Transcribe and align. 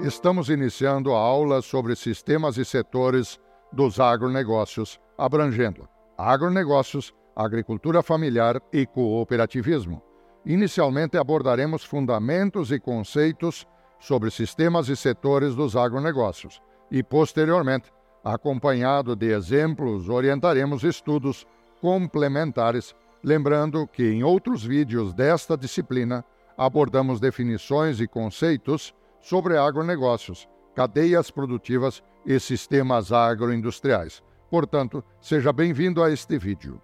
Estamos 0.00 0.48
iniciando 0.48 1.12
a 1.12 1.18
aula 1.18 1.60
sobre 1.60 1.96
sistemas 1.96 2.56
e 2.56 2.64
setores 2.64 3.40
dos 3.72 3.98
agronegócios, 3.98 5.00
abrangendo 5.18 5.88
agronegócios, 6.16 7.12
agricultura 7.34 8.00
familiar 8.00 8.62
e 8.72 8.86
cooperativismo. 8.86 10.00
Inicialmente 10.46 11.18
abordaremos 11.18 11.84
fundamentos 11.84 12.70
e 12.70 12.78
conceitos 12.78 13.66
sobre 13.98 14.30
sistemas 14.30 14.88
e 14.88 14.94
setores 14.94 15.56
dos 15.56 15.74
agronegócios 15.74 16.62
e, 16.92 17.02
posteriormente, 17.02 17.92
acompanhado 18.22 19.16
de 19.16 19.32
exemplos, 19.32 20.08
orientaremos 20.08 20.84
estudos 20.84 21.44
complementares, 21.80 22.94
lembrando 23.22 23.84
que 23.88 24.04
em 24.04 24.22
outros 24.22 24.64
vídeos 24.64 25.12
desta 25.12 25.56
disciplina 25.56 26.24
abordamos 26.56 27.18
definições 27.18 28.00
e 28.00 28.06
conceitos 28.06 28.94
sobre 29.20 29.56
agronegócios, 29.56 30.48
cadeias 30.74 31.30
produtivas 31.30 32.02
e 32.24 32.38
sistemas 32.38 33.12
agroindustriais. 33.12 34.22
Portanto, 34.50 35.04
seja 35.20 35.52
bem-vindo 35.52 36.02
a 36.02 36.10
este 36.10 36.38
vídeo. 36.38 36.80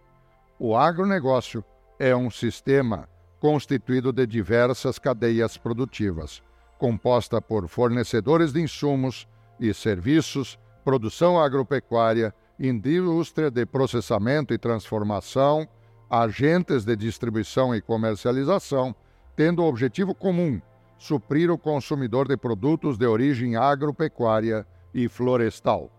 O 0.58 0.76
agronegócio 0.76 1.64
é 1.98 2.14
um 2.14 2.30
sistema 2.30 3.08
constituído 3.40 4.12
de 4.12 4.26
diversas 4.26 4.98
cadeias 4.98 5.56
produtivas, 5.56 6.42
composta 6.78 7.40
por 7.40 7.68
fornecedores 7.68 8.52
de 8.52 8.60
insumos 8.60 9.28
e 9.60 9.72
serviços, 9.72 10.58
produção 10.84 11.40
agropecuária, 11.40 12.34
indústria 12.58 13.50
de 13.50 13.64
processamento 13.66 14.52
e 14.52 14.58
transformação, 14.58 15.68
agentes 16.08 16.84
de 16.84 16.94
distribuição 16.96 17.74
e 17.74 17.80
comercialização, 17.80 18.94
tendo 19.34 19.62
o 19.62 19.66
objetivo 19.66 20.14
comum 20.14 20.60
suprir 20.98 21.50
o 21.50 21.58
consumidor 21.58 22.28
de 22.28 22.36
produtos 22.36 22.96
de 22.96 23.06
origem 23.06 23.56
agropecuária 23.56 24.66
e 24.92 25.08
florestal. 25.08 25.90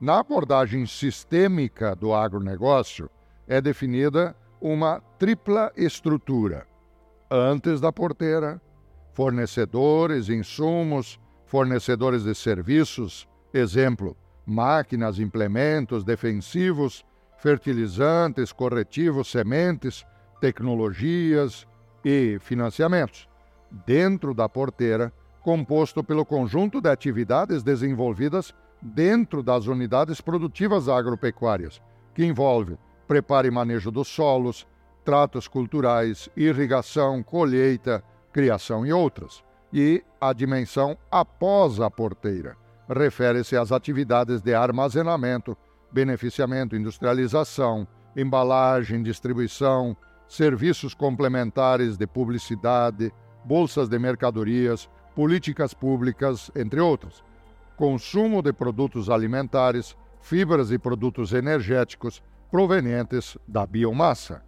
Na 0.00 0.20
abordagem 0.20 0.86
sistêmica 0.86 1.94
do 1.94 2.14
agronegócio, 2.14 3.10
é 3.46 3.60
definida 3.60 4.36
uma 4.60 5.00
tripla 5.18 5.72
estrutura. 5.76 6.66
Antes 7.30 7.80
da 7.80 7.92
porteira, 7.92 8.60
fornecedores, 9.12 10.28
insumos, 10.28 11.18
fornecedores 11.46 12.24
de 12.24 12.34
serviços, 12.34 13.28
exemplo, 13.52 14.16
máquinas, 14.44 15.18
implementos 15.18 16.04
defensivos, 16.04 17.04
fertilizantes, 17.38 18.52
corretivos, 18.52 19.30
sementes, 19.30 20.04
tecnologias 20.40 21.66
e 22.04 22.38
financiamentos 22.40 23.28
dentro 23.84 24.32
da 24.32 24.48
porteira, 24.48 25.12
composto 25.42 26.02
pelo 26.02 26.24
conjunto 26.24 26.80
de 26.80 26.88
atividades 26.88 27.62
desenvolvidas 27.62 28.54
dentro 28.80 29.42
das 29.42 29.66
unidades 29.66 30.20
produtivas 30.20 30.88
agropecuárias, 30.88 31.80
que 32.14 32.24
envolve 32.24 32.78
preparo 33.06 33.46
e 33.46 33.50
manejo 33.50 33.90
dos 33.90 34.08
solos, 34.08 34.66
tratos 35.04 35.46
culturais, 35.46 36.28
irrigação, 36.36 37.22
colheita, 37.22 38.02
criação 38.32 38.84
e 38.84 38.92
outras. 38.92 39.44
E 39.72 40.02
a 40.20 40.32
dimensão 40.32 40.96
após 41.10 41.80
a 41.80 41.90
porteira 41.90 42.56
refere-se 42.88 43.56
às 43.56 43.72
atividades 43.72 44.40
de 44.40 44.54
armazenamento, 44.54 45.56
beneficiamento, 45.90 46.76
industrialização, 46.76 47.86
embalagem, 48.16 49.02
distribuição, 49.02 49.96
serviços 50.28 50.94
complementares 50.94 51.96
de 51.96 52.06
publicidade, 52.06 53.12
bolsas 53.46 53.88
de 53.88 53.96
mercadorias, 53.96 54.90
políticas 55.14 55.72
públicas, 55.72 56.50
entre 56.56 56.80
outros, 56.80 57.22
consumo 57.76 58.42
de 58.42 58.52
produtos 58.52 59.08
alimentares, 59.08 59.96
fibras 60.20 60.72
e 60.72 60.78
produtos 60.78 61.32
energéticos 61.32 62.20
provenientes 62.50 63.38
da 63.46 63.64
biomassa. 63.64 64.42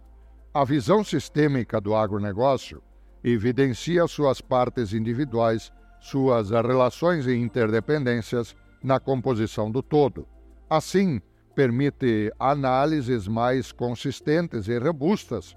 A 0.53 0.65
visão 0.65 1.01
sistêmica 1.01 1.79
do 1.79 1.95
agronegócio 1.95 2.83
evidencia 3.23 4.05
suas 4.07 4.41
partes 4.41 4.93
individuais, 4.93 5.71
suas 6.01 6.49
relações 6.49 7.25
e 7.25 7.35
interdependências 7.35 8.53
na 8.83 8.99
composição 8.99 9.71
do 9.71 9.81
todo. 9.81 10.27
Assim, 10.69 11.21
permite 11.55 12.33
análises 12.37 13.27
mais 13.27 13.71
consistentes 13.71 14.67
e 14.67 14.77
robustas 14.77 15.55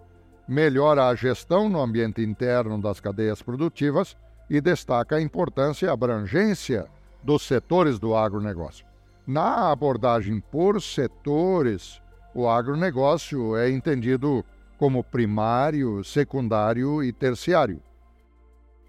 melhora 0.52 1.08
a 1.08 1.14
gestão 1.14 1.66
no 1.66 1.80
ambiente 1.80 2.20
interno 2.20 2.78
das 2.78 3.00
cadeias 3.00 3.40
produtivas 3.40 4.14
e 4.50 4.60
destaca 4.60 5.16
a 5.16 5.22
importância 5.22 5.86
e 5.86 5.88
abrangência 5.88 6.86
dos 7.22 7.42
setores 7.42 7.98
do 7.98 8.14
agronegócio. 8.14 8.84
Na 9.26 9.70
abordagem 9.70 10.40
por 10.40 10.82
setores, 10.82 12.02
o 12.34 12.46
agronegócio 12.46 13.56
é 13.56 13.70
entendido 13.70 14.44
como 14.76 15.02
primário, 15.02 16.04
secundário 16.04 17.02
e 17.02 17.12
terciário. 17.12 17.80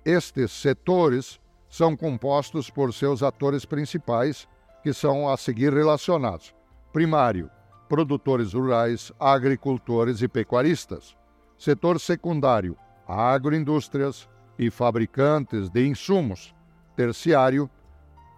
Estes 0.03 0.51
setores 0.51 1.39
são 1.69 1.95
compostos 1.95 2.69
por 2.69 2.93
seus 2.93 3.23
atores 3.23 3.63
principais, 3.63 4.49
que 4.81 4.91
são 4.91 5.29
a 5.29 5.37
seguir 5.37 5.71
relacionados: 5.71 6.53
primário, 6.91 7.49
produtores 7.87 8.53
rurais, 8.53 9.13
agricultores 9.17 10.21
e 10.21 10.27
pecuaristas. 10.27 11.15
Setor 11.63 11.97
secundário, 11.97 12.75
agroindústrias 13.07 14.27
e 14.59 14.69
fabricantes 14.69 15.69
de 15.69 15.87
insumos. 15.87 16.53
Terciário, 16.93 17.69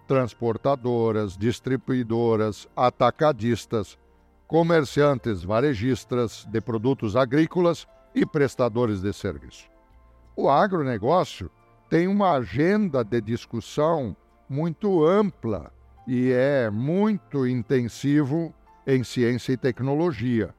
transportadoras, 0.07 1.35
distribuidoras, 1.35 2.67
atacadistas, 2.75 3.97
comerciantes 4.45 5.43
varejistas 5.43 6.45
de 6.51 6.61
produtos 6.61 7.15
agrícolas 7.15 7.87
e 8.13 8.27
prestadores 8.27 9.01
de 9.01 9.11
serviço. 9.11 9.67
O 10.35 10.47
agronegócio 10.47 11.49
tem 11.89 12.07
uma 12.07 12.33
agenda 12.33 13.03
de 13.03 13.21
discussão 13.21 14.15
muito 14.47 15.03
ampla 15.03 15.73
e 16.07 16.31
é 16.31 16.69
muito 16.69 17.47
intensivo 17.47 18.53
em 18.85 19.03
ciência 19.03 19.53
e 19.53 19.57
tecnologia. 19.57 20.53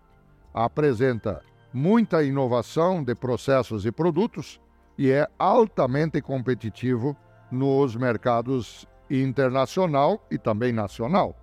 Apresenta 0.52 1.40
muita 1.76 2.24
inovação 2.24 3.04
de 3.04 3.14
processos 3.14 3.84
e 3.84 3.92
produtos 3.92 4.58
e 4.96 5.10
é 5.10 5.28
altamente 5.38 6.22
competitivo 6.22 7.14
nos 7.52 7.94
mercados 7.94 8.88
internacional 9.10 10.26
e 10.30 10.38
também 10.38 10.72
nacional. 10.72 11.36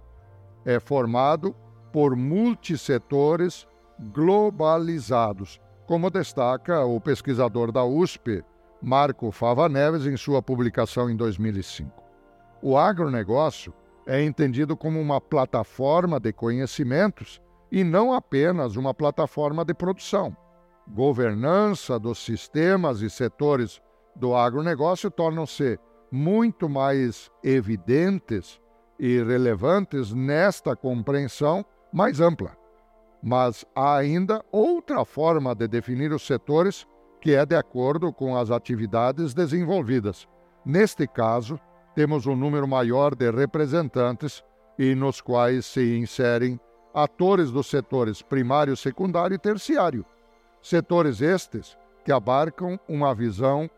É 0.65 0.79
formado 0.79 1.55
por 1.91 2.15
multissetores 2.15 3.67
globalizados, 4.11 5.61
como 5.85 6.09
destaca 6.09 6.83
o 6.83 6.99
pesquisador 6.99 7.71
da 7.71 7.85
USP, 7.85 8.43
Marco 8.81 9.31
Fava 9.31 9.69
Neves, 9.69 10.07
em 10.07 10.17
sua 10.17 10.41
publicação 10.41 11.11
em 11.11 11.15
2005. 11.15 11.91
O 12.59 12.75
agronegócio 12.75 13.71
é 14.07 14.23
entendido 14.23 14.75
como 14.75 14.99
uma 14.99 15.21
plataforma 15.21 16.19
de 16.19 16.33
conhecimentos 16.33 17.39
e 17.73 17.83
não 17.83 18.13
apenas 18.13 18.75
uma 18.75 18.93
plataforma 18.93 19.65
de 19.65 19.73
produção. 19.73 20.37
Governança 20.87 21.97
dos 21.97 22.23
sistemas 22.23 23.01
e 23.01 23.09
setores 23.09 23.81
do 24.15 24.35
agronegócio 24.35 25.09
tornam-se 25.09 25.79
muito 26.11 26.69
mais 26.69 27.31
evidentes 27.43 28.61
e 28.99 29.23
relevantes 29.23 30.13
nesta 30.13 30.75
compreensão 30.75 31.65
mais 31.91 32.21
ampla. 32.21 32.55
Mas 33.23 33.65
há 33.75 33.95
ainda 33.95 34.45
outra 34.51 35.03
forma 35.03 35.55
de 35.55 35.67
definir 35.67 36.13
os 36.13 36.27
setores 36.27 36.85
que 37.19 37.33
é 37.33 37.43
de 37.43 37.55
acordo 37.55 38.13
com 38.13 38.37
as 38.37 38.51
atividades 38.51 39.33
desenvolvidas. 39.33 40.27
Neste 40.63 41.07
caso, 41.07 41.59
temos 41.95 42.27
um 42.27 42.35
número 42.35 42.67
maior 42.67 43.15
de 43.15 43.31
representantes 43.31 44.43
e 44.77 44.93
nos 44.93 45.21
quais 45.21 45.65
se 45.65 45.97
inserem 45.97 46.59
atores 46.93 47.51
dos 47.51 47.67
setores 47.67 48.21
primário, 48.21 48.77
secundário 48.77 49.35
e 49.35 49.39
terciário. 49.39 50.05
Setores 50.61 51.21
estes 51.21 51.77
que 52.05 52.11
abarcam 52.11 52.79
uma 52.87 53.13
visão 53.15 53.69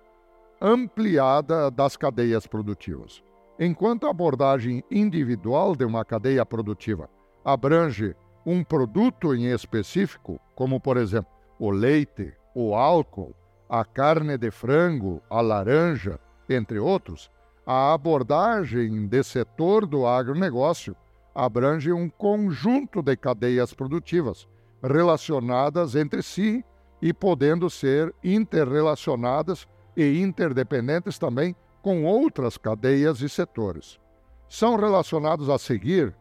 ampliada 0.61 1.69
das 1.71 1.95
cadeias 1.95 2.45
produtivas. 2.45 3.23
Enquanto 3.59 4.05
a 4.05 4.09
abordagem 4.09 4.83
individual 4.91 5.75
de 5.75 5.85
uma 5.85 6.03
cadeia 6.03 6.45
produtiva 6.45 7.09
abrange 7.43 8.15
um 8.45 8.63
produto 8.63 9.33
em 9.33 9.45
específico, 9.45 10.39
como 10.55 10.79
por 10.79 10.97
exemplo 10.97 11.31
o 11.57 11.71
leite, 11.71 12.33
o 12.53 12.75
álcool, 12.75 13.33
a 13.69 13.85
carne 13.85 14.37
de 14.37 14.51
frango, 14.51 15.21
a 15.29 15.41
laranja, 15.41 16.19
entre 16.49 16.77
outros, 16.77 17.31
a 17.65 17.93
abordagem 17.93 19.07
de 19.07 19.23
setor 19.23 19.85
do 19.85 20.05
agronegócio 20.05 20.95
abrange 21.35 21.91
um 21.91 22.09
conjunto 22.09 23.01
de 23.01 23.17
cadeias 23.17 23.73
produtivas 23.73 24.47
relacionadas 24.81 25.93
entre 25.93 26.23
si 26.23 26.63
e 27.01 27.13
podendo 27.13 27.69
ser 27.69 28.15
interrelacionadas 28.23 29.67
e 29.97 30.21
interdependentes 30.21 31.19
também 31.19 31.53
com 31.81 32.05
outras 32.05 32.57
cadeias 32.57 33.21
e 33.21 33.27
setores. 33.27 33.99
São 34.47 34.77
relacionados 34.77 35.49
a 35.49 35.57
seguir, 35.57 36.15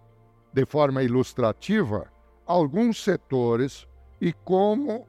de 0.52 0.66
forma 0.66 1.02
ilustrativa, 1.02 2.10
alguns 2.44 3.02
setores 3.02 3.87
e 4.20 4.32
como 4.32 5.06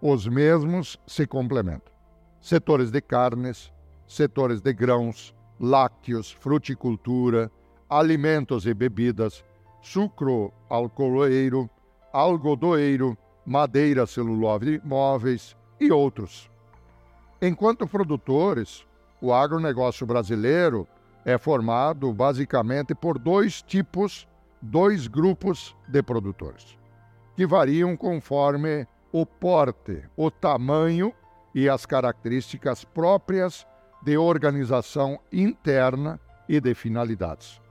os 0.00 0.26
mesmos 0.26 0.98
se 1.06 1.26
complementam. 1.26 1.92
Setores 2.40 2.90
de 2.90 3.00
carnes, 3.00 3.72
setores 4.06 4.60
de 4.60 4.72
grãos, 4.72 5.34
lácteos, 5.58 6.30
fruticultura, 6.30 7.50
alimentos 7.88 8.66
e 8.66 8.74
bebidas, 8.74 9.44
sucro 9.82 10.52
alcooleiro, 10.68 11.68
algodoeiro, 12.12 13.16
madeira, 13.44 14.06
celulose, 14.06 14.80
móveis 14.84 15.56
e 15.80 15.90
outros. 15.92 16.50
Enquanto 17.40 17.86
produtores, 17.86 18.86
o 19.20 19.32
agronegócio 19.32 20.06
brasileiro 20.06 20.86
é 21.24 21.38
formado 21.38 22.12
basicamente 22.12 22.94
por 22.94 23.18
dois 23.18 23.62
tipos, 23.62 24.26
dois 24.60 25.06
grupos 25.06 25.76
de 25.88 26.02
produtores, 26.02 26.78
que 27.36 27.46
variam 27.46 27.96
conforme 27.96 28.86
o 29.12 29.24
porte, 29.24 30.02
o 30.16 30.30
tamanho 30.30 31.12
e 31.54 31.68
as 31.68 31.86
características 31.86 32.84
próprias 32.84 33.66
de 34.02 34.18
organização 34.18 35.18
interna 35.32 36.20
e 36.48 36.60
de 36.60 36.74
finalidades. 36.74 37.63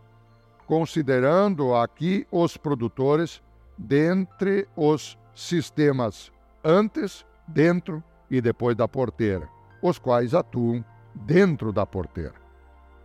Considerando 0.66 1.76
aqui 1.76 2.26
os 2.32 2.58
produtores 2.58 3.42
dentre 3.78 4.68
os 4.76 5.18
sistemas 5.36 6.32
antes, 6.64 7.26
dentro 7.48 8.04
e 8.30 8.40
depois 8.40 8.76
da 8.76 8.88
porteira, 8.88 9.48
os 9.82 10.00
quais 10.00 10.34
atuam 10.34 10.84
dentro 11.14 11.72
da 11.72 11.86
porteira. 11.86 12.36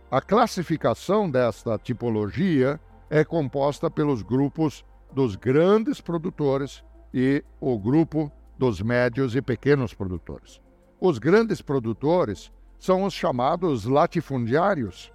A 0.09 0.21
classificação 0.21 1.29
desta 1.29 1.77
tipologia 1.77 2.79
é 3.09 3.23
composta 3.23 3.91
pelos 3.91 4.21
grupos 4.21 4.85
dos 5.11 5.35
grandes 5.35 5.99
produtores 5.99 6.83
e 7.13 7.43
o 7.59 7.77
grupo 7.77 8.31
dos 8.57 8.81
médios 8.81 9.35
e 9.35 9.41
pequenos 9.41 9.93
produtores. 9.93 10.61
Os 10.99 11.17
grandes 11.17 11.61
produtores 11.61 12.51
são 12.79 13.03
os 13.03 13.13
chamados 13.13 13.85
latifundiários, 13.85 15.11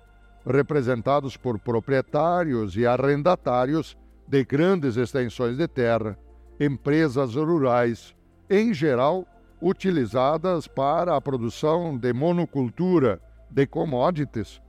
representados 0.46 1.36
por 1.36 1.58
proprietários 1.58 2.76
e 2.76 2.86
arrendatários 2.86 3.96
de 4.26 4.44
grandes 4.44 4.96
extensões 4.96 5.56
de 5.56 5.66
terra, 5.66 6.18
empresas 6.58 7.34
rurais, 7.34 8.14
em 8.48 8.72
geral 8.72 9.26
utilizadas 9.60 10.66
para 10.66 11.16
a 11.16 11.20
produção 11.20 11.96
de 11.96 12.12
monocultura 12.12 13.20
de 13.50 13.66
commodities, 13.66 14.60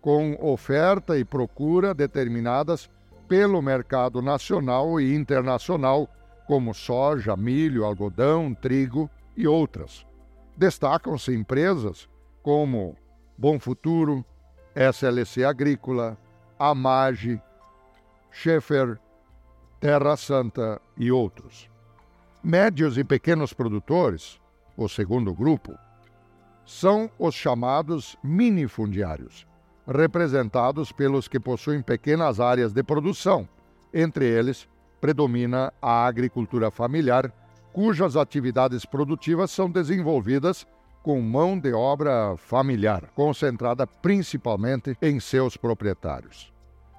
com 0.00 0.36
oferta 0.40 1.18
e 1.18 1.24
procura 1.24 1.94
determinadas 1.94 2.90
pelo 3.28 3.62
mercado 3.62 4.20
nacional 4.20 5.00
e 5.00 5.14
internacional, 5.14 6.08
como 6.46 6.74
soja, 6.74 7.36
milho, 7.36 7.84
algodão, 7.84 8.52
trigo 8.54 9.08
e 9.36 9.46
outras. 9.46 10.04
Destacam-se 10.56 11.32
empresas 11.32 12.08
como 12.42 12.96
Bom 13.38 13.60
Futuro, 13.60 14.24
SLC 14.74 15.44
Agrícola, 15.44 16.16
Amage, 16.58 17.40
Schaefer, 18.30 18.98
Terra 19.80 20.16
Santa 20.16 20.80
e 20.96 21.10
outros. 21.10 21.68
Médios 22.42 22.96
e 22.96 23.04
pequenos 23.04 23.52
produtores, 23.52 24.40
o 24.76 24.88
segundo 24.88 25.34
grupo, 25.34 25.74
são 26.64 27.10
os 27.18 27.34
chamados 27.34 28.16
minifundiários, 28.22 29.46
representados 29.86 30.92
pelos 30.92 31.26
que 31.26 31.40
possuem 31.40 31.82
pequenas 31.82 32.38
áreas 32.38 32.72
de 32.72 32.82
produção. 32.82 33.48
Entre 33.92 34.24
eles, 34.24 34.68
predomina 35.00 35.72
a 35.82 36.06
agricultura 36.06 36.70
familiar, 36.70 37.32
cujas 37.72 38.16
atividades 38.16 38.84
produtivas 38.84 39.50
são 39.50 39.70
desenvolvidas 39.70 40.66
com 41.02 41.20
mão 41.20 41.58
de 41.58 41.72
obra 41.72 42.36
familiar, 42.36 43.10
concentrada 43.14 43.86
principalmente 43.86 44.96
em 45.00 45.18
seus 45.18 45.56
proprietários. 45.56 46.52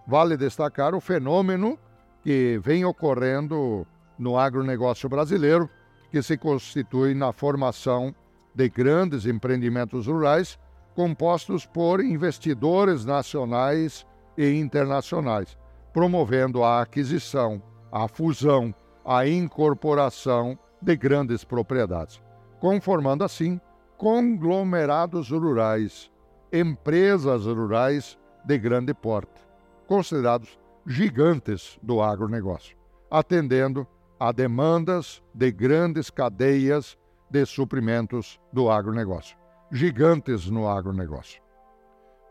Vale 0.07 0.35
destacar 0.35 0.95
o 0.95 1.01
fenômeno 1.01 1.77
que 2.23 2.59
vem 2.63 2.83
ocorrendo 2.83 3.85
no 4.17 4.37
agronegócio 4.37 5.07
brasileiro, 5.07 5.69
que 6.09 6.21
se 6.21 6.37
constitui 6.37 7.13
na 7.13 7.31
formação 7.31 8.13
de 8.53 8.69
grandes 8.69 9.25
empreendimentos 9.25 10.07
rurais 10.07 10.59
compostos 10.93 11.65
por 11.65 12.03
investidores 12.03 13.05
nacionais 13.05 14.05
e 14.37 14.51
internacionais, 14.59 15.57
promovendo 15.93 16.63
a 16.63 16.81
aquisição, 16.81 17.61
a 17.91 18.07
fusão, 18.07 18.73
a 19.05 19.27
incorporação 19.27 20.57
de 20.81 20.95
grandes 20.95 21.43
propriedades, 21.43 22.21
conformando 22.59 23.23
assim 23.23 23.59
conglomerados 24.01 25.29
rurais, 25.29 26.11
empresas 26.51 27.45
rurais 27.45 28.17
de 28.43 28.57
grande 28.57 28.95
porte, 28.95 29.39
considerados 29.85 30.57
gigantes 30.87 31.77
do 31.83 32.01
agronegócio, 32.01 32.75
atendendo 33.11 33.85
a 34.19 34.31
demandas 34.31 35.21
de 35.35 35.51
grandes 35.51 36.09
cadeias 36.09 36.97
de 37.29 37.45
suprimentos 37.45 38.39
do 38.51 38.71
agronegócio, 38.71 39.37
gigantes 39.71 40.49
no 40.49 40.67
agronegócio. 40.67 41.39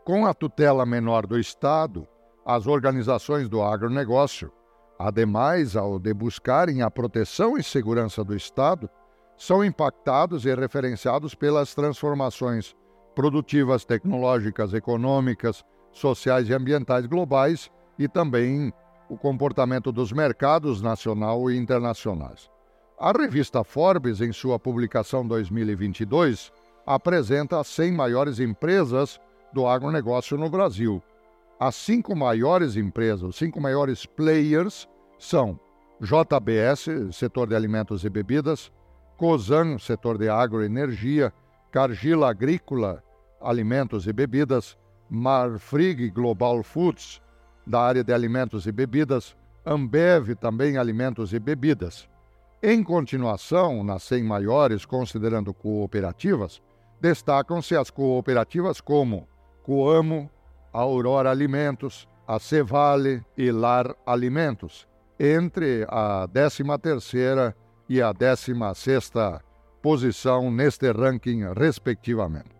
Com 0.03 0.25
a 0.25 0.33
tutela 0.33 0.85
menor 0.85 1.25
do 1.25 1.39
Estado, 1.39 2.05
as 2.45 2.67
organizações 2.67 3.47
do 3.47 3.63
agronegócio, 3.63 4.51
ademais 4.99 5.77
ao 5.77 5.97
de 5.97 6.13
buscarem 6.13 6.81
a 6.81 6.91
proteção 6.91 7.57
e 7.57 7.63
segurança 7.63 8.25
do 8.25 8.35
Estado, 8.35 8.89
são 9.37 9.63
impactados 9.63 10.45
e 10.45 10.53
referenciados 10.53 11.33
pelas 11.33 11.73
transformações 11.73 12.75
produtivas, 13.15 13.83
tecnológicas, 13.83 14.73
econômicas, 14.73 15.63
sociais 15.91 16.49
e 16.49 16.53
ambientais 16.53 17.05
globais 17.05 17.69
e 17.97 18.07
também 18.07 18.71
o 19.09 19.17
comportamento 19.17 19.91
dos 19.91 20.11
mercados 20.11 20.81
nacional 20.81 21.51
e 21.51 21.57
internacionais. 21.57 22.49
A 22.97 23.11
revista 23.11 23.63
Forbes, 23.63 24.21
em 24.21 24.31
sua 24.31 24.59
publicação 24.59 25.27
2022, 25.27 26.51
apresenta 26.85 27.59
as 27.59 27.67
100 27.67 27.91
maiores 27.91 28.39
empresas 28.39 29.19
do 29.53 29.67
agronegócio 29.67 30.37
no 30.37 30.49
Brasil. 30.49 31.01
As 31.59 31.75
cinco 31.75 32.15
maiores 32.15 32.75
empresas, 32.75 33.23
os 33.23 33.35
cinco 33.35 33.59
maiores 33.59 34.05
players 34.05 34.87
são 35.19 35.59
JBS, 35.99 37.15
setor 37.15 37.47
de 37.47 37.55
alimentos 37.55 38.03
e 38.03 38.09
bebidas, 38.09 38.71
Cosan, 39.21 39.77
setor 39.77 40.17
de 40.17 40.27
agroenergia, 40.29 41.31
Cargill 41.71 42.25
Agrícola, 42.25 43.03
alimentos 43.39 44.07
e 44.07 44.11
bebidas, 44.11 44.75
Marfrig 45.07 46.09
Global 46.09 46.63
Foods, 46.63 47.21
da 47.67 47.81
área 47.81 48.03
de 48.03 48.11
alimentos 48.11 48.65
e 48.65 48.71
bebidas, 48.71 49.37
Ambev 49.63 50.33
também 50.33 50.75
alimentos 50.75 51.35
e 51.35 51.39
bebidas. 51.39 52.09
Em 52.63 52.83
continuação, 52.83 53.83
nas 53.83 54.01
100 54.01 54.23
maiores, 54.23 54.85
considerando 54.85 55.53
cooperativas, 55.53 56.59
destacam-se 56.99 57.75
as 57.75 57.91
cooperativas 57.91 58.81
como 58.81 59.27
Coamo, 59.61 60.31
Aurora 60.73 61.29
Alimentos, 61.29 62.07
a 62.27 62.39
Cevale 62.39 63.23
e 63.37 63.51
Lar 63.51 63.95
Alimentos, 64.03 64.87
entre 65.19 65.85
a 65.89 66.27
13ª 66.27 67.53
e 67.91 68.01
a 68.01 68.13
16ª 68.13 69.41
posição 69.81 70.49
neste 70.49 70.89
ranking, 70.93 71.41
respectivamente. 71.53 72.55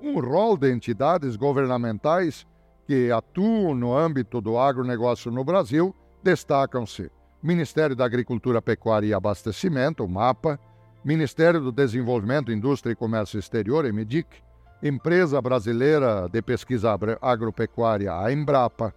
Um 0.00 0.20
rol 0.20 0.56
de 0.56 0.72
entidades 0.72 1.34
governamentais 1.34 2.46
que 2.86 3.10
atuam 3.10 3.74
no 3.74 3.98
âmbito 3.98 4.40
do 4.40 4.56
agronegócio 4.56 5.28
no 5.28 5.42
Brasil 5.42 5.92
destacam-se 6.22 7.10
Ministério 7.42 7.96
da 7.96 8.04
Agricultura, 8.04 8.62
Pecuária 8.62 9.08
e 9.08 9.12
Abastecimento, 9.12 10.04
o 10.04 10.08
MAPA, 10.08 10.56
Ministério 11.04 11.60
do 11.60 11.72
Desenvolvimento, 11.72 12.52
Indústria 12.52 12.92
e 12.92 12.96
Comércio 12.96 13.40
Exterior, 13.40 13.84
EMIDIC, 13.86 14.28
Empresa 14.80 15.42
Brasileira 15.42 16.28
de 16.30 16.40
Pesquisa 16.40 16.96
Agropecuária, 17.20 18.16
a 18.16 18.32
Embrapa, 18.32 18.94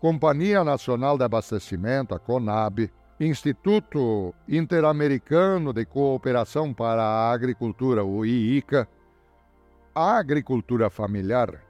Companhia 0.00 0.62
Nacional 0.62 1.18
de 1.18 1.24
Abastecimento, 1.24 2.14
a 2.14 2.20
CONAB, 2.20 2.92
Instituto 3.24 4.34
Interamericano 4.48 5.72
de 5.72 5.84
Cooperação 5.84 6.74
para 6.74 7.04
a 7.04 7.30
Agricultura, 7.30 8.04
o 8.04 8.26
IICA, 8.26 8.88
a 9.94 10.18
agricultura 10.18 10.90
familiar, 10.90 11.62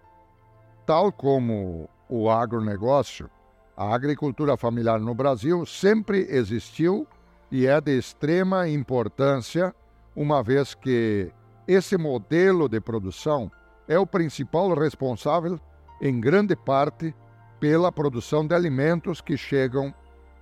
Tal 0.87 1.13
como 1.13 1.91
o 2.09 2.31
agronegócio, 2.31 3.29
a 3.77 3.95
agricultura 3.95 4.57
familiar 4.57 4.99
no 4.99 5.15
Brasil 5.15 5.67
sempre 5.67 6.27
existiu 6.31 7.07
e 7.51 7.67
é 7.67 7.79
de 7.83 7.99
extrema 7.99 8.67
importância, 8.67 9.75
uma 10.17 10.43
vez 10.43 10.75
que 10.75 11.31
esse 11.69 11.99
modelo 11.99 12.67
de 12.67 12.81
produção 12.81 13.53
é 13.87 13.99
o 13.99 14.07
principal 14.07 14.73
responsável, 14.75 15.61
em 16.01 16.19
grande 16.19 16.57
parte, 16.57 17.15
pela 17.61 17.93
produção 17.93 18.47
de 18.47 18.55
alimentos 18.55 19.21
que 19.21 19.37
chegam 19.37 19.95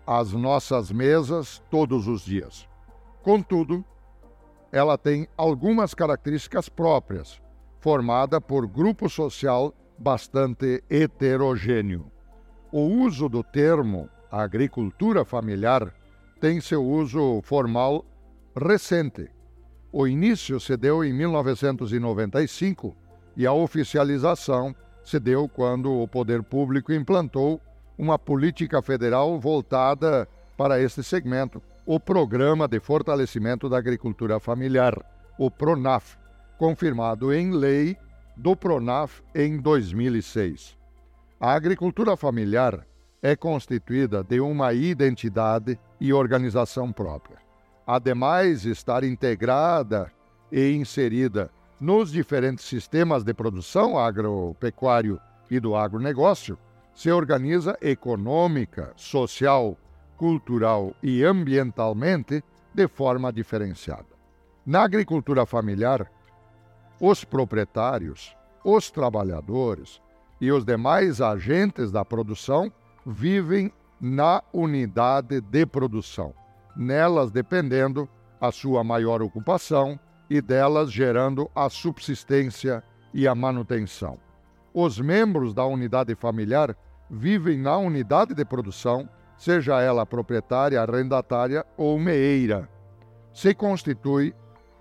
às 0.07 0.33
nossas 0.33 0.91
mesas 0.91 1.63
todos 1.71 2.07
os 2.07 2.23
dias. 2.23 2.69
Contudo, 3.23 3.85
ela 4.73 4.97
tem 4.97 5.29
algumas 5.37 5.95
características 5.95 6.69
próprias, 6.69 7.41
formada 7.81 8.41
por 8.41 8.67
grupo 8.67 9.09
social 9.09 9.75
bastante 9.99 10.83
heterogêneo. 10.89 12.11
O 12.73 12.81
uso 12.81 13.29
do 13.29 13.43
termo 13.43 14.09
agricultura 14.31 15.25
familiar 15.25 15.93
tem 16.41 16.61
seu 16.61 16.85
uso 16.85 17.41
formal 17.43 18.05
recente. 18.57 19.29
O 19.93 20.07
início 20.07 20.61
se 20.61 20.77
deu 20.77 21.05
em 21.05 21.13
1995 21.13 22.97
e 23.37 23.47
a 23.47 23.53
oficialização 23.53 24.75
se 25.03 25.19
deu 25.19 25.49
quando 25.49 25.93
o 25.93 26.07
poder 26.07 26.43
público 26.43 26.93
implantou 26.93 27.61
uma 28.01 28.19
política 28.19 28.81
federal 28.81 29.39
voltada 29.39 30.27
para 30.57 30.81
este 30.81 31.03
segmento, 31.03 31.63
o 31.85 32.01
Programa 32.01 32.67
de 32.67 32.81
Fortalecimento 32.81 33.69
da 33.69 33.77
Agricultura 33.77 34.41
Familiar, 34.41 34.95
o 35.39 35.51
PRONAF, 35.51 36.17
confirmado 36.57 37.31
em 37.31 37.51
lei 37.51 37.99
do 38.35 38.57
PRONAF 38.57 39.23
em 39.35 39.59
2006. 39.61 40.79
A 41.39 41.53
agricultura 41.53 42.17
familiar 42.17 42.87
é 43.21 43.37
constituída 43.37 44.25
de 44.25 44.41
uma 44.41 44.73
identidade 44.73 45.79
e 46.01 46.11
organização 46.11 46.91
própria. 46.91 47.37
Ademais, 47.87 48.65
estar 48.65 49.05
integrada 49.05 50.11
e 50.51 50.73
inserida 50.73 51.51
nos 51.79 52.11
diferentes 52.11 52.65
sistemas 52.65 53.23
de 53.23 53.35
produção 53.35 53.99
agropecuário 53.99 55.21
e 55.51 55.61
do 55.61 55.77
agronegócio, 55.77 56.57
se 56.95 57.11
organiza 57.11 57.77
econômica, 57.81 58.93
social, 58.97 59.77
cultural 60.17 60.95
e 61.03 61.25
ambientalmente 61.25 62.45
de 62.75 62.89
forma 62.89 63.33
diferenciada. 63.33 64.07
Na 64.67 64.83
agricultura 64.83 65.47
familiar, 65.47 66.11
os 67.01 67.25
proprietários, 67.25 68.37
os 68.63 68.91
trabalhadores 68.91 70.01
e 70.41 70.53
os 70.53 70.65
demais 70.65 71.21
agentes 71.21 71.91
da 71.91 72.05
produção 72.05 72.71
vivem 73.07 73.73
na 74.01 74.43
unidade 74.53 75.41
de 75.41 75.67
produção, 75.67 76.35
nelas 76.77 77.31
dependendo 77.31 78.09
a 78.41 78.53
sua 78.53 78.85
maior 78.85 79.23
ocupação 79.23 79.99
e 80.29 80.41
delas 80.41 80.93
gerando 80.93 81.51
a 81.55 81.69
subsistência 81.69 82.83
e 83.13 83.27
a 83.27 83.35
manutenção. 83.35 84.19
Os 84.73 85.01
membros 85.01 85.53
da 85.53 85.65
unidade 85.65 86.15
familiar 86.15 86.77
vivem 87.09 87.59
na 87.59 87.77
unidade 87.77 88.35
de 88.35 88.45
produção, 88.45 89.09
seja 89.37 89.81
ela 89.81 90.07
proprietária, 90.07 90.81
arrendatária 90.81 91.67
ou 91.77 91.99
meeira. 91.99 92.69
Se 93.33 93.53
constitui 93.55 94.35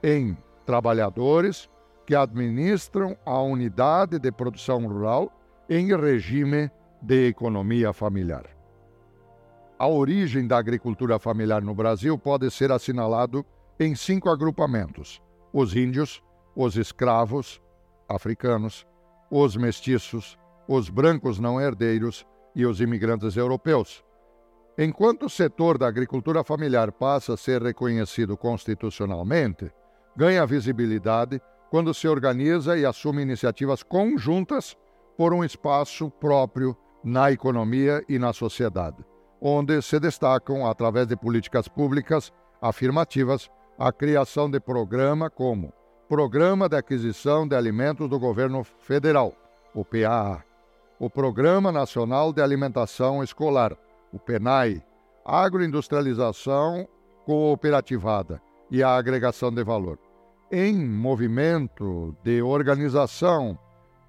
em 0.03 0.37
trabalhadores 0.65 1.69
que 2.05 2.15
administram 2.15 3.17
a 3.25 3.41
unidade 3.41 4.19
de 4.19 4.31
produção 4.31 4.87
rural 4.87 5.31
em 5.69 5.95
regime 5.95 6.69
de 7.01 7.27
economia 7.27 7.93
familiar. 7.93 8.45
A 9.77 9.87
origem 9.87 10.45
da 10.45 10.57
agricultura 10.57 11.17
familiar 11.17 11.61
no 11.61 11.73
Brasil 11.73 12.17
pode 12.17 12.51
ser 12.51 12.71
assinalado 12.71 13.45
em 13.79 13.95
cinco 13.95 14.29
agrupamentos: 14.29 15.21
os 15.53 15.75
índios, 15.75 16.21
os 16.55 16.75
escravos 16.75 17.61
africanos, 18.07 18.85
os 19.29 19.55
mestiços, 19.55 20.37
os 20.67 20.89
brancos 20.89 21.39
não 21.39 21.59
herdeiros 21.59 22.25
e 22.55 22.65
os 22.65 22.81
imigrantes 22.81 23.35
europeus. 23.35 24.03
Enquanto 24.77 25.25
o 25.25 25.29
setor 25.29 25.77
da 25.77 25.87
agricultura 25.87 26.43
familiar 26.43 26.91
passa 26.91 27.33
a 27.33 27.37
ser 27.37 27.61
reconhecido 27.61 28.37
constitucionalmente, 28.37 29.71
ganha 30.15 30.45
visibilidade 30.45 31.41
quando 31.69 31.93
se 31.93 32.07
organiza 32.07 32.77
e 32.77 32.85
assume 32.85 33.21
iniciativas 33.21 33.83
conjuntas 33.83 34.75
por 35.17 35.33
um 35.33 35.43
espaço 35.43 36.09
próprio 36.09 36.75
na 37.03 37.31
economia 37.31 38.03
e 38.07 38.17
na 38.17 38.33
sociedade, 38.33 39.05
onde 39.41 39.81
se 39.81 39.99
destacam, 39.99 40.65
através 40.65 41.07
de 41.07 41.15
políticas 41.15 41.67
públicas 41.67 42.31
afirmativas, 42.61 43.49
a 43.77 43.91
criação 43.91 44.49
de 44.49 44.59
programa 44.59 45.29
como 45.29 45.73
Programa 46.09 46.67
de 46.67 46.75
Aquisição 46.75 47.47
de 47.47 47.55
Alimentos 47.55 48.09
do 48.09 48.17
Governo 48.17 48.63
Federal, 48.63 49.31
o 49.75 49.85
PAA, 49.85 50.43
o 50.99 51.07
Programa 51.07 51.71
Nacional 51.71 52.33
de 52.33 52.41
Alimentação 52.41 53.23
Escolar, 53.23 53.77
o 54.11 54.17
PENAI, 54.17 54.83
Agroindustrialização 55.23 56.87
Cooperativada 57.27 58.41
e 58.71 58.81
a 58.81 58.95
Agregação 58.95 59.51
de 59.51 59.63
Valor. 59.63 59.99
Em 60.51 60.83
movimento 60.83 62.17
de 62.23 62.41
organização 62.41 63.55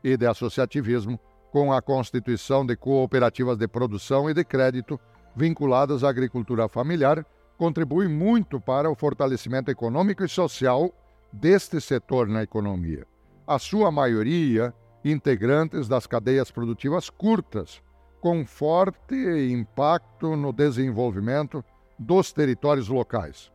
e 0.03 0.17
de 0.17 0.27
associativismo, 0.27 1.21
com 1.53 1.71
a 1.71 1.83
constituição 1.83 2.65
de 2.65 2.77
cooperativas 2.77 3.59
de 3.59 3.69
produção 3.69 4.31
e 4.31 4.33
de 4.33 4.43
crédito 4.43 4.99
vinculadas 5.37 6.03
à 6.03 6.09
agricultura 6.09 6.67
familiar, 6.67 7.27
contribui 7.59 8.09
muito 8.09 8.59
para 8.59 8.91
o 8.91 8.95
fortalecimento 8.95 9.71
econômico 9.71 10.25
e 10.25 10.29
social 10.31 10.95
deste 11.33 11.81
setor 11.81 12.29
na 12.29 12.43
economia. 12.43 13.07
A 13.47 13.59
sua 13.59 13.91
maioria, 13.91 14.75
integrantes 15.05 15.89
das 15.89 16.07
cadeias 16.07 16.51
produtivas 16.51 17.11
curtas, 17.11 17.83
com 18.21 18.45
forte 18.45 19.15
impacto 19.51 20.37
no 20.37 20.53
desenvolvimento 20.53 21.65
dos 21.99 22.33
territórios 22.33 22.89
locais. 22.89 23.51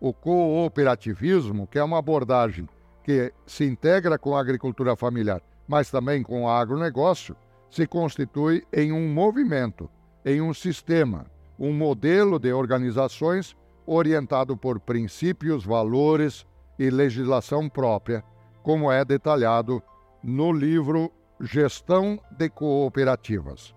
O 0.00 0.12
cooperativismo, 0.12 1.66
que 1.66 1.78
é 1.78 1.84
uma 1.84 1.98
abordagem 1.98 2.68
que 3.04 3.32
se 3.46 3.64
integra 3.64 4.18
com 4.18 4.36
a 4.36 4.40
agricultura 4.40 4.96
familiar 4.96 5.42
mas 5.66 5.90
também 5.90 6.22
com 6.22 6.44
o 6.44 6.48
agronegócio, 6.48 7.36
se 7.70 7.86
constitui 7.86 8.64
em 8.72 8.92
um 8.92 9.12
movimento, 9.12 9.90
em 10.24 10.40
um 10.40 10.54
sistema, 10.54 11.26
um 11.58 11.72
modelo 11.72 12.38
de 12.38 12.52
organizações 12.52 13.56
orientado 13.84 14.56
por 14.56 14.78
princípios, 14.80 15.64
valores 15.64 16.46
e 16.78 16.90
legislação 16.90 17.68
própria, 17.68 18.24
como 18.62 18.90
é 18.90 19.04
detalhado 19.04 19.82
no 20.22 20.52
livro 20.52 21.10
Gestão 21.40 22.18
de 22.30 22.48
Cooperativas. 22.48 23.74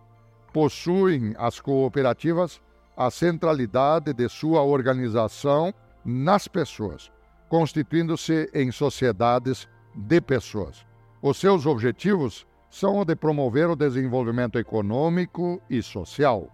Possuem 0.52 1.36
as 1.38 1.60
cooperativas 1.60 2.62
a 2.98 3.10
centralidade 3.10 4.14
de 4.14 4.28
sua 4.28 4.62
organização 4.62 5.74
nas 6.04 6.48
pessoas, 6.48 7.10
constituindo-se 7.48 8.50
em 8.54 8.72
sociedades 8.72 9.70
de 9.96 10.20
pessoas. 10.20 10.86
Os 11.22 11.38
seus 11.38 11.66
objetivos 11.66 12.46
são 12.70 13.00
o 13.00 13.06
de 13.06 13.16
promover 13.16 13.70
o 13.70 13.76
desenvolvimento 13.76 14.60
econômico 14.60 15.62
e 15.70 15.82
social, 15.82 16.50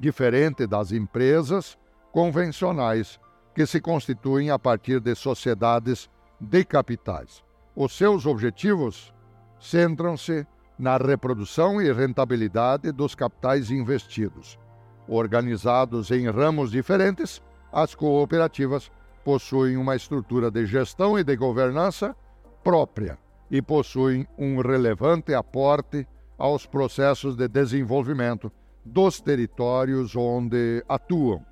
diferente 0.00 0.66
das 0.66 0.90
empresas 0.90 1.78
convencionais 2.12 3.20
que 3.54 3.66
se 3.66 3.80
constituem 3.80 4.50
a 4.50 4.58
partir 4.58 5.00
de 5.00 5.14
sociedades 5.14 6.10
de 6.40 6.64
capitais. 6.64 7.42
Os 7.76 7.96
seus 7.96 8.26
objetivos 8.26 9.12
centram-se 9.58 10.46
na 10.78 10.96
reprodução 10.96 11.80
e 11.80 11.92
rentabilidade 11.92 12.90
dos 12.90 13.14
capitais 13.14 13.70
investidos. 13.70 14.58
Organizados 15.06 16.10
em 16.10 16.28
ramos 16.30 16.70
diferentes, 16.70 17.40
as 17.72 17.94
cooperativas 17.94 18.90
possuem 19.24 19.76
uma 19.76 19.96
estrutura 19.96 20.50
de 20.50 20.66
gestão 20.66 21.18
e 21.18 21.24
de 21.24 21.36
governança 21.36 22.14
própria 22.62 23.18
e 23.50 23.62
possuem 23.62 24.26
um 24.36 24.60
relevante 24.60 25.34
aporte 25.34 26.06
aos 26.36 26.66
processos 26.66 27.36
de 27.36 27.46
desenvolvimento 27.46 28.50
dos 28.84 29.20
territórios 29.20 30.14
onde 30.16 30.84
atuam. 30.88 31.44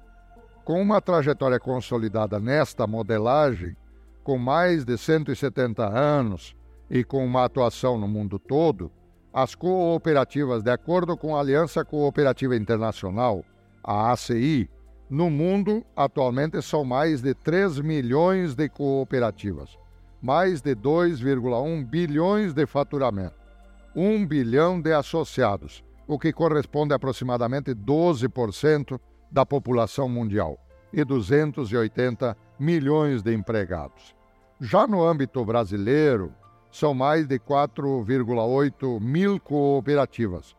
Com 0.64 0.80
uma 0.80 1.00
trajetória 1.00 1.58
consolidada 1.58 2.38
nesta 2.38 2.86
modelagem, 2.86 3.76
com 4.22 4.38
mais 4.38 4.84
de 4.84 4.96
170 4.96 5.84
anos 5.84 6.54
e 6.88 7.02
com 7.02 7.24
uma 7.24 7.44
atuação 7.44 7.98
no 7.98 8.06
mundo 8.06 8.38
todo, 8.38 8.90
as 9.32 9.56
cooperativas, 9.56 10.62
de 10.62 10.70
acordo 10.70 11.16
com 11.16 11.34
a 11.34 11.40
Aliança 11.40 11.84
Cooperativa 11.84 12.54
Internacional, 12.54 13.44
a 13.82 14.12
ACI, 14.12 14.70
no 15.10 15.28
mundo 15.28 15.84
atualmente 15.96 16.62
são 16.62 16.84
mais 16.84 17.20
de 17.20 17.34
3 17.34 17.80
milhões 17.80 18.54
de 18.54 18.68
cooperativas, 18.68 19.76
mais 20.22 20.62
de 20.62 20.76
2,1 20.76 21.84
bilhões 21.84 22.54
de 22.54 22.66
faturamento, 22.66 23.34
1 23.96 24.24
bilhão 24.26 24.80
de 24.80 24.92
associados, 24.92 25.82
o 26.06 26.18
que 26.18 26.32
corresponde 26.32 26.92
a 26.92 26.96
aproximadamente 26.96 27.74
12% 27.74 29.00
da 29.32 29.46
população 29.46 30.08
mundial, 30.08 30.58
e 30.92 31.04
280 31.04 32.36
milhões 32.58 33.22
de 33.22 33.32
empregados. 33.34 34.14
Já 34.60 34.86
no 34.86 35.02
âmbito 35.04 35.44
brasileiro, 35.44 36.32
são 36.70 36.94
mais 36.94 37.26
de 37.26 37.36
4,8 37.38 39.00
mil 39.00 39.40
cooperativas, 39.40 40.54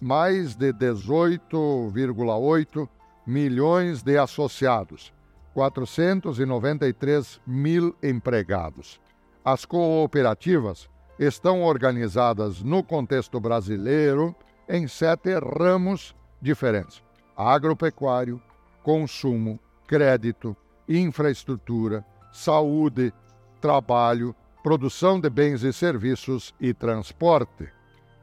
mais 0.00 0.54
de 0.54 0.72
18,8 0.72 2.88
milhões 3.26 4.02
de 4.02 4.16
associados, 4.16 5.12
493 5.52 7.40
mil 7.46 7.94
empregados. 8.02 8.98
As 9.44 9.66
cooperativas 9.66 10.88
estão 11.18 11.62
organizadas 11.62 12.62
no 12.62 12.82
contexto 12.82 13.38
brasileiro 13.38 14.34
em 14.66 14.88
sete 14.88 15.38
ramos 15.38 16.16
diferentes: 16.40 17.03
agropecuário, 17.36 18.40
consumo, 18.82 19.58
crédito, 19.86 20.56
infraestrutura, 20.88 22.04
saúde, 22.32 23.12
trabalho, 23.60 24.34
produção 24.62 25.20
de 25.20 25.28
bens 25.28 25.62
e 25.62 25.72
serviços 25.72 26.54
e 26.60 26.72
transporte. 26.72 27.68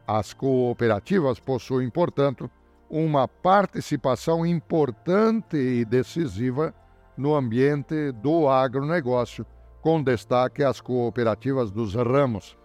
As 0.07 0.33
cooperativas 0.33 1.39
possuem, 1.39 1.89
portanto, 1.89 2.49
uma 2.89 3.27
participação 3.27 4.45
importante 4.45 5.55
e 5.55 5.85
decisiva 5.85 6.73
no 7.15 7.35
ambiente 7.35 8.11
do 8.11 8.49
agronegócio, 8.49 9.45
com 9.81 10.03
destaque 10.03 10.63
às 10.63 10.81
cooperativas 10.81 11.71
dos 11.71 11.95
ramos 11.95 12.57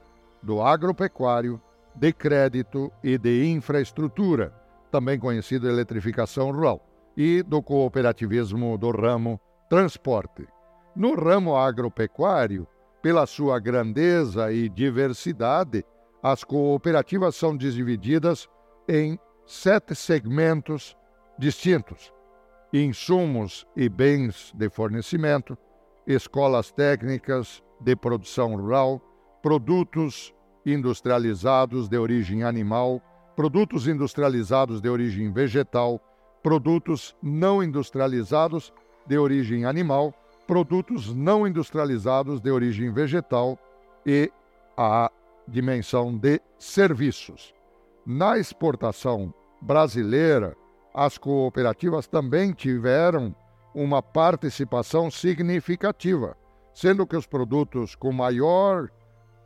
do 0.42 0.60
agropecuário, 0.60 1.60
de 1.94 2.12
crédito 2.12 2.92
e 3.02 3.16
de 3.16 3.46
infraestrutura, 3.46 4.52
também 4.90 5.18
conhecido 5.18 5.68
eletrificação 5.68 6.50
rural, 6.50 6.84
e 7.16 7.42
do 7.42 7.62
cooperativismo 7.62 8.76
do 8.76 8.90
ramo 8.90 9.40
transporte. 9.68 10.46
No 10.94 11.14
ramo 11.14 11.56
agropecuário, 11.56 12.66
pela 13.02 13.26
sua 13.26 13.58
grandeza 13.58 14.52
e 14.52 14.68
diversidade, 14.68 15.84
as 16.22 16.42
cooperativas 16.42 17.36
são 17.36 17.56
divididas 17.56 18.48
em 18.88 19.18
sete 19.46 19.94
segmentos 19.94 20.96
distintos: 21.38 22.12
insumos 22.72 23.66
e 23.76 23.88
bens 23.88 24.52
de 24.54 24.68
fornecimento, 24.68 25.56
escolas 26.06 26.72
técnicas 26.72 27.62
de 27.80 27.94
produção 27.94 28.56
rural, 28.56 29.00
produtos 29.42 30.34
industrializados 30.64 31.88
de 31.88 31.96
origem 31.96 32.42
animal, 32.42 33.00
produtos 33.36 33.86
industrializados 33.86 34.80
de 34.80 34.88
origem 34.88 35.30
vegetal, 35.30 36.00
produtos 36.42 37.14
não 37.22 37.62
industrializados 37.62 38.72
de 39.06 39.18
origem 39.18 39.66
animal, 39.66 40.14
produtos 40.46 41.14
não 41.14 41.46
industrializados 41.46 42.40
de 42.40 42.50
origem 42.50 42.90
vegetal 42.90 43.58
e 44.06 44.32
a 44.76 45.10
dimensão 45.46 46.16
de 46.16 46.40
serviços. 46.58 47.54
Na 48.06 48.38
exportação 48.38 49.34
brasileira, 49.60 50.56
as 50.94 51.18
cooperativas 51.18 52.06
também 52.06 52.52
tiveram 52.52 53.34
uma 53.74 54.00
participação 54.00 55.10
significativa, 55.10 56.36
sendo 56.72 57.06
que 57.06 57.16
os 57.16 57.26
produtos 57.26 57.94
com 57.94 58.12
maior 58.12 58.88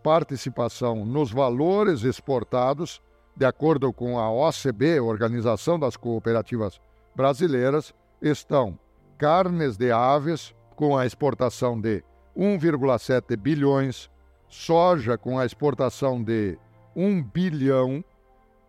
participação 0.02 1.04
nos 1.04 1.32
valores 1.32 2.04
exportados, 2.04 3.02
de 3.36 3.46
acordo 3.46 3.92
com 3.92 4.18
a 4.18 4.30
OCB, 4.30 5.00
Organização 5.00 5.78
das 5.78 5.96
Cooperativas 5.96 6.80
Brasileiras, 7.14 7.94
estão 8.20 8.78
carnes 9.18 9.76
de 9.76 9.92
aves, 9.92 10.54
com 10.76 10.96
a 10.96 11.04
exportação 11.04 11.78
de 11.78 12.02
1,7 12.36 13.36
bilhões, 13.36 14.10
soja 14.48 15.18
com 15.18 15.38
a 15.38 15.44
exportação 15.44 16.22
de 16.22 16.58
1 16.96 17.22
bilhão, 17.22 18.02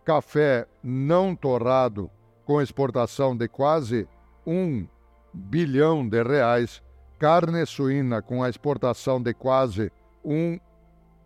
café 0.03 0.67
não 0.83 1.35
torrado 1.35 2.09
com 2.45 2.61
exportação 2.61 3.35
de 3.35 3.47
quase 3.47 4.07
1 4.45 4.87
bilhão 5.33 6.07
de 6.07 6.21
reais, 6.21 6.83
carne 7.17 7.65
suína 7.65 8.21
com 8.21 8.43
a 8.43 8.49
exportação 8.49 9.21
de 9.21 9.33
quase 9.33 9.91
1 10.25 10.59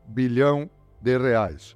bilhão 0.05 0.69
de 1.01 1.17
reais. 1.17 1.75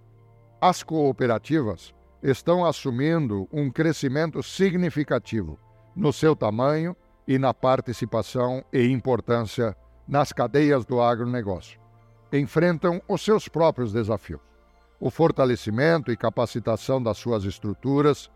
As 0.61 0.83
cooperativas 0.83 1.93
estão 2.21 2.65
assumindo 2.65 3.47
um 3.49 3.71
crescimento 3.71 4.43
significativo 4.43 5.57
no 5.95 6.11
seu 6.11 6.35
tamanho 6.35 6.93
e 7.25 7.39
na 7.39 7.53
participação 7.53 8.61
e 8.73 8.83
importância 8.87 9.73
nas 10.05 10.33
cadeias 10.33 10.85
do 10.85 11.01
agronegócio. 11.01 11.79
Enfrentam 12.33 13.01
os 13.07 13.21
seus 13.21 13.47
próprios 13.47 13.93
desafios. 13.93 14.41
O 14.99 15.09
fortalecimento 15.09 16.11
e 16.11 16.17
capacitação 16.17 17.01
das 17.01 17.17
suas 17.17 17.45
estruturas 17.45 18.29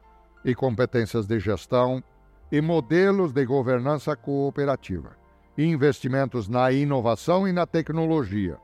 e 0.45 0.55
competências 0.55 1.27
de 1.27 1.37
gestão 1.41 2.01
e 2.49 2.61
modelos 2.61 3.33
de 3.33 3.43
governança 3.45 4.15
cooperativa, 4.15 5.17
investimentos 5.57 6.47
na 6.47 6.71
inovação 6.71 7.45
e 7.45 7.51
na 7.51 7.65
tecnologia, 7.65 8.57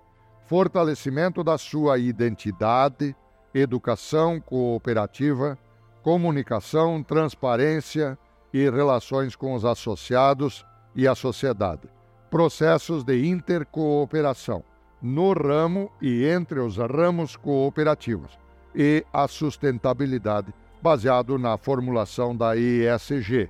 fortalecimento 0.45 1.43
da 1.43 1.58
sua 1.58 1.98
identidade, 1.98 3.13
educação 3.53 4.39
cooperativa, 4.39 5.57
comunicação, 6.01 7.03
transparência 7.03 8.17
e 8.53 8.69
relações 8.69 9.35
com 9.35 9.53
os 9.53 9.65
associados 9.65 10.65
e 10.95 11.07
a 11.07 11.15
sociedade, 11.15 11.89
processos 12.29 13.03
de 13.03 13.27
intercooperação 13.27 14.63
no 15.01 15.33
ramo 15.33 15.91
e 16.01 16.25
entre 16.25 16.59
os 16.59 16.77
ramos 16.77 17.35
cooperativos 17.35 18.38
e 18.75 19.05
a 19.13 19.27
sustentabilidade 19.27 20.53
baseado 20.81 21.38
na 21.38 21.57
formulação 21.57 22.35
da 22.35 22.55
ESG. 22.55 23.49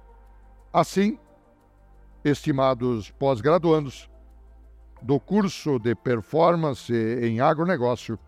Assim, 0.72 1.18
estimados 2.24 3.12
pós-graduandos, 3.12 4.10
do 5.02 5.20
curso 5.20 5.80
de 5.80 5.96
Performance 5.96 6.94
em 6.94 7.40
Agronegócio, 7.40 8.20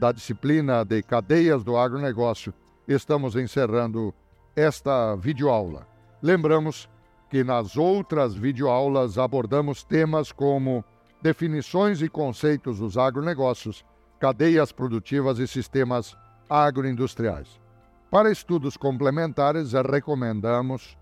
da 0.00 0.12
disciplina 0.12 0.82
de 0.82 1.02
Cadeias 1.02 1.62
do 1.62 1.76
Agronegócio, 1.76 2.54
estamos 2.88 3.36
encerrando 3.36 4.14
esta 4.56 5.14
videoaula. 5.14 5.86
Lembramos 6.22 6.88
que 7.28 7.44
nas 7.44 7.76
outras 7.76 8.34
videoaulas 8.34 9.18
abordamos 9.18 9.84
temas 9.84 10.32
como 10.32 10.82
definições 11.20 12.00
e 12.00 12.08
conceitos 12.08 12.78
dos 12.78 12.96
agronegócios, 12.96 13.84
cadeias 14.18 14.72
produtivas 14.72 15.38
e 15.38 15.46
sistemas 15.46 16.16
agroindustriais. 16.48 17.60
Para 18.10 18.32
estudos 18.32 18.78
complementares, 18.78 19.72
recomendamos 19.72 20.96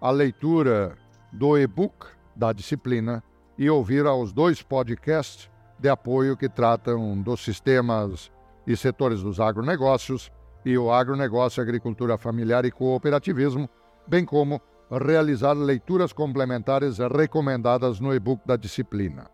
a 0.00 0.12
leitura 0.12 0.96
do 1.32 1.58
e-book 1.58 2.06
da 2.36 2.52
disciplina 2.52 3.20
e 3.58 3.68
ouvir 3.68 4.06
aos 4.06 4.32
dois 4.32 4.62
podcasts 4.62 5.50
de 5.76 5.88
apoio 5.88 6.36
que 6.36 6.48
tratam 6.48 7.20
dos 7.20 7.44
sistemas 7.44 8.32
e 8.66 8.76
setores 8.76 9.22
dos 9.22 9.40
agronegócios 9.40 10.30
e 10.64 10.76
o 10.78 10.90
agronegócio, 10.90 11.62
agricultura 11.62 12.16
familiar 12.16 12.64
e 12.64 12.70
cooperativismo, 12.70 13.68
bem 14.06 14.24
como 14.24 14.60
realizar 14.90 15.52
leituras 15.52 16.12
complementares 16.12 16.98
recomendadas 16.98 18.00
no 18.00 18.14
e-book 18.14 18.46
da 18.46 18.56
disciplina. 18.56 19.30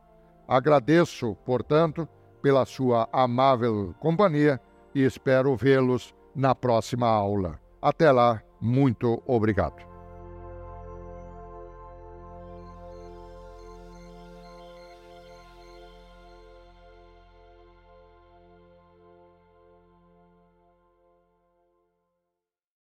Agradeço, 0.49 1.37
portanto, 1.45 2.09
pela 2.43 2.65
sua 2.65 3.09
amável 3.13 3.95
companhia 4.01 4.61
e 4.95 5.05
espero 5.05 5.55
vê-los 5.57 6.15
na 6.35 6.55
próxima 6.55 7.07
aula. 7.07 7.61
Até 7.81 8.11
lá, 8.11 8.43
muito 8.61 9.23
obrigado. 9.27 9.90